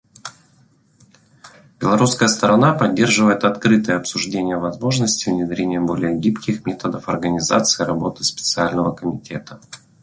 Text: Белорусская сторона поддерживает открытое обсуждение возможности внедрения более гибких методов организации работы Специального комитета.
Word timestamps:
Белорусская 1.79 2.27
сторона 2.27 2.73
поддерживает 2.73 3.43
открытое 3.43 3.97
обсуждение 3.97 4.57
возможности 4.57 5.29
внедрения 5.29 5.79
более 5.79 6.17
гибких 6.17 6.65
методов 6.65 7.07
организации 7.07 7.83
работы 7.83 8.23
Специального 8.23 8.93
комитета. 8.93 9.59